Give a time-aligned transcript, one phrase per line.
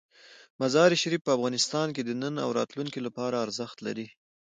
[0.61, 4.07] مزارشریف په افغانستان کې د نن او راتلونکي لپاره ارزښت لري.